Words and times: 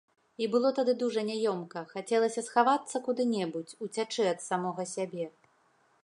І 0.43 0.45
было 0.53 0.69
тады 0.77 0.93
дужа 1.01 1.21
няёмка, 1.27 1.83
хацелася 1.91 2.43
схавацца 2.47 3.01
куды-небудзь, 3.07 3.75
уцячы 3.87 4.23
ад 4.31 4.39
самога 4.49 4.83
сябе. 4.95 5.25